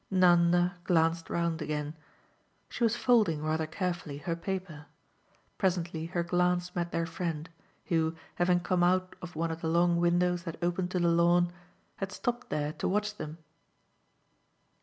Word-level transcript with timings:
Nanda 0.09 0.77
glanced 0.83 1.29
round 1.29 1.61
again 1.61 1.93
she 2.69 2.83
was 2.83 2.95
folding, 2.95 3.43
rather 3.43 3.67
carefully, 3.67 4.17
her 4.17 4.35
paper. 4.35 4.87
Presently 5.59 6.07
her 6.07 6.23
glance 6.23 6.75
met 6.75 6.91
their 6.91 7.05
friend, 7.05 7.47
who, 7.85 8.15
having 8.33 8.61
come 8.61 8.81
out 8.83 9.15
of 9.21 9.35
one 9.35 9.51
of 9.51 9.61
the 9.61 9.67
long 9.69 9.99
windows 9.99 10.41
that 10.45 10.57
opened 10.59 10.89
to 10.89 10.99
the 10.99 11.07
lawn, 11.07 11.51
had 11.97 12.11
stopped 12.11 12.49
there 12.49 12.73
to 12.73 12.87
watch 12.87 13.17
them. 13.17 13.37